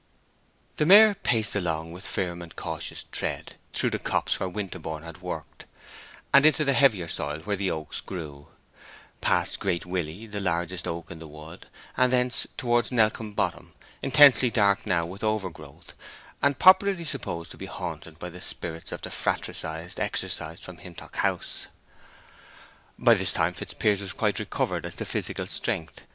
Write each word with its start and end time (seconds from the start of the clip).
The 0.77 0.85
mare 0.87 1.13
paced 1.13 1.55
along 1.55 1.91
with 1.91 2.07
firm 2.07 2.41
and 2.41 2.55
cautious 2.55 3.03
tread 3.11 3.53
through 3.71 3.91
the 3.91 3.99
copse 3.99 4.39
where 4.39 4.49
Winterborne 4.49 5.03
had 5.03 5.21
worked, 5.21 5.65
and 6.33 6.43
into 6.43 6.65
the 6.65 6.73
heavier 6.73 7.07
soil 7.07 7.41
where 7.41 7.55
the 7.55 7.69
oaks 7.69 8.01
grew; 8.01 8.47
past 9.21 9.59
Great 9.59 9.85
Willy, 9.85 10.25
the 10.25 10.39
largest 10.39 10.87
oak 10.87 11.11
in 11.11 11.19
the 11.19 11.27
wood, 11.27 11.67
and 11.95 12.11
thence 12.11 12.47
towards 12.57 12.89
Nellcombe 12.91 13.35
Bottom, 13.35 13.75
intensely 14.01 14.49
dark 14.49 14.87
now 14.87 15.05
with 15.05 15.23
overgrowth, 15.23 15.93
and 16.41 16.57
popularly 16.57 17.05
supposed 17.05 17.51
to 17.51 17.57
be 17.57 17.67
haunted 17.67 18.17
by 18.17 18.31
the 18.31 18.41
spirits 18.41 18.91
of 18.91 19.03
the 19.03 19.11
fratricides 19.11 19.99
exorcised 19.99 20.63
from 20.63 20.77
Hintock 20.77 21.17
House. 21.17 21.67
By 22.97 23.13
this 23.13 23.33
time 23.33 23.53
Fitzpiers 23.53 24.01
was 24.01 24.13
quite 24.13 24.39
recovered 24.39 24.83
as 24.83 24.95
to 24.95 25.05
physical 25.05 25.45
strength. 25.45 26.05